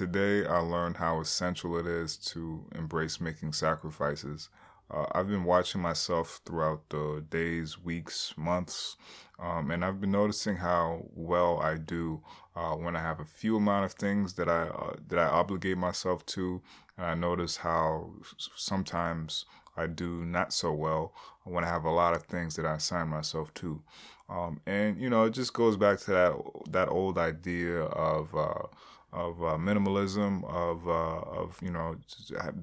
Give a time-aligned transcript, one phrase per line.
[0.00, 4.48] today I learned how essential it is to embrace making sacrifices.
[4.90, 8.96] Uh, I've been watching myself throughout the days, weeks, months,
[9.38, 12.22] um, and I've been noticing how well I do
[12.56, 15.76] uh, when I have a few amount of things that I uh, that I obligate
[15.76, 16.62] myself to,
[16.96, 18.14] and I notice how
[18.56, 19.44] sometimes
[19.76, 21.12] I do not so well
[21.50, 23.82] when to have a lot of things that I assign myself to.
[24.28, 26.32] Um, and you know, it just goes back to that
[26.70, 28.66] that old idea of uh,
[29.12, 31.96] of uh, minimalism, of uh, of you know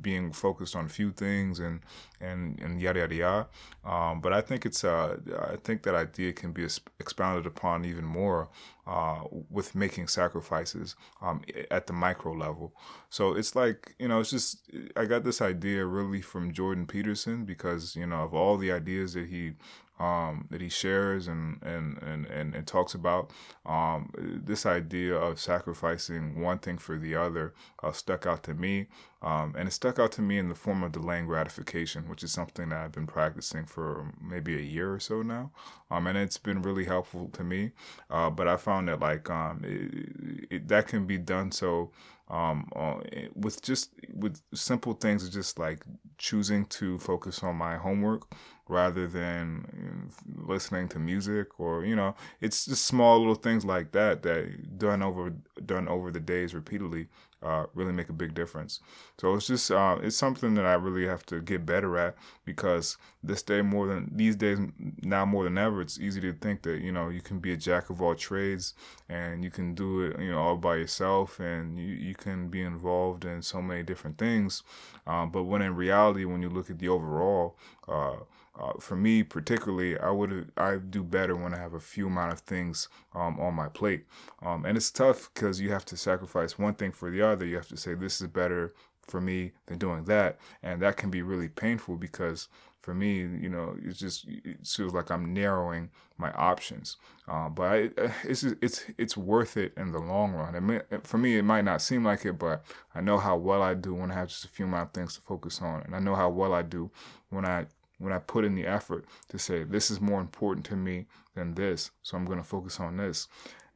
[0.02, 1.81] being focused on a few things and
[2.22, 3.48] and and yada yada yada.
[3.84, 5.17] Um, but I think it's uh,
[5.52, 6.66] I think that idea can be
[7.00, 8.48] expounded upon even more
[8.86, 12.73] uh, with making sacrifices um, at the micro level.
[13.09, 14.62] So it's like you know it's just
[14.95, 19.13] I got this idea really from Jordan Peterson because you know of all the ideas
[19.13, 19.54] that he
[19.99, 23.31] um, that he shares and, and, and, and, and talks about.
[23.66, 28.88] Um, this idea of sacrificing one thing for the other uh, stuck out to me.
[29.23, 32.31] Um, and it stuck out to me in the form of delaying gratification, which is
[32.31, 35.52] something that I've been practicing for maybe a year or so now.
[35.89, 37.72] Um, and it's been really helpful to me.
[38.11, 41.92] Uh, but I found that like um, it, it, that can be done so
[42.30, 43.00] um, uh,
[43.36, 45.83] with just with simple things, just like
[46.18, 48.34] choosing to focus on my homework
[48.68, 54.23] rather than listening to music or you know it's just small little things like that
[54.23, 55.34] that done over
[55.66, 57.08] done over the days repeatedly
[57.43, 58.80] uh, really make a big difference
[59.19, 62.97] so it's just uh, it's something that I really have to get better at because
[63.23, 64.59] this day more than these days
[65.03, 67.58] now more than ever it's easy to think that you know you can be a
[67.58, 68.73] jack of all trades
[69.08, 72.61] and you can do it you know all by yourself and you, you can be
[72.61, 74.63] involved in so many different things
[75.05, 77.55] um, but when in reality when you look at the overall
[77.88, 78.15] uh,
[78.59, 82.33] uh, for me particularly, I would I do better when I have a few amount
[82.33, 84.05] of things um, on my plate,
[84.41, 87.27] um, and it's tough because you have to sacrifice one thing for the other.
[87.36, 88.73] You have to say this is better
[89.08, 93.50] for me than doing that, and that can be really painful because for me, you
[93.50, 96.95] know, it's just it feels like I'm narrowing my options.
[97.27, 97.89] Uh, but I,
[98.23, 100.55] it's it's it's worth it in the long run.
[100.55, 102.64] I mean, for me, it might not seem like it, but
[102.95, 105.21] I know how well I do when I have just a few of things to
[105.21, 106.92] focus on, and I know how well I do
[107.30, 107.65] when I
[107.99, 111.55] when I put in the effort to say this is more important to me than
[111.55, 113.27] this, so I'm going to focus on this.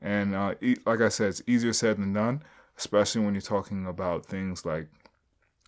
[0.02, 2.44] And uh, like I said, it's easier said than done,
[2.82, 4.88] especially when you're talking about things like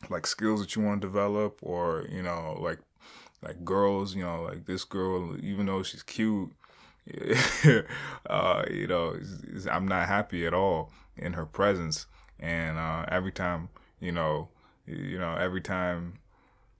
[0.10, 2.80] like skills that you want to develop, or you know, like
[3.44, 4.16] like girls.
[4.16, 6.52] You know, like this girl, even though she's cute,
[8.30, 9.16] uh, you know,
[9.72, 12.08] I'm not happy at all in her presence.
[12.40, 13.70] And uh, every time,
[14.00, 14.50] you know,
[14.88, 16.16] you know, every time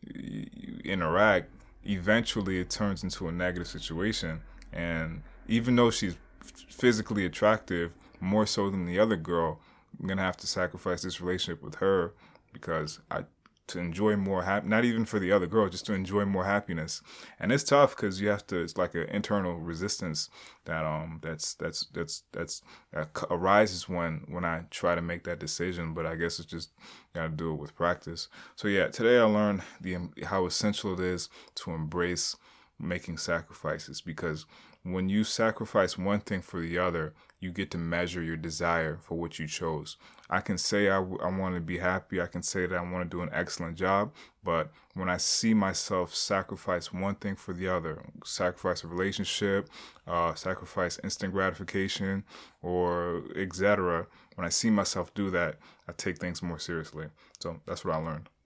[0.02, 1.52] you interact,
[1.84, 4.42] eventually it turns into a negative situation.
[4.74, 9.60] And even though she's physically attractive, more so than the other girl,
[10.00, 12.14] I'm gonna have to sacrifice this relationship with her
[12.52, 13.26] because I
[13.68, 17.02] to enjoy more hap- not even for the other girl just to enjoy more happiness.
[17.40, 20.30] And it's tough because you have to it's like an internal resistance
[20.66, 22.62] that um that's that's that's that's
[22.92, 26.72] that arises when when i try to make that decision but i guess it's just
[27.14, 28.28] gotta do it with practice.
[28.56, 32.36] So yeah today i learned the how essential it is to embrace
[32.80, 34.46] making sacrifices because
[34.84, 39.18] when you sacrifice one thing for the other, you get to measure your desire for
[39.18, 39.98] what you chose.
[40.30, 42.22] I can say I, I want to be happy.
[42.22, 44.14] I can say that I want to do an excellent job.
[44.44, 49.70] But when I see myself sacrifice one thing for the other, sacrifice a relationship,
[50.06, 52.24] uh, sacrifice instant gratification,
[52.62, 57.08] or etc., when I see myself do that, I take things more seriously.
[57.40, 58.30] So that's what I learned.